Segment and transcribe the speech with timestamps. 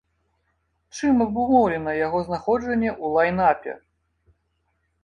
[0.95, 3.73] Чым абумоўлена яго знаходжанне ў лайн-апе?